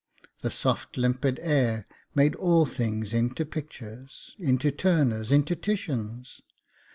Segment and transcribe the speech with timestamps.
[0.41, 6.41] The soft limpid air made all things into pictures, into Turners, into Titians.